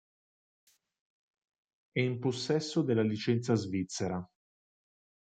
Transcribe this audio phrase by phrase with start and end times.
[1.91, 4.27] È in possesso della licenza svizzera.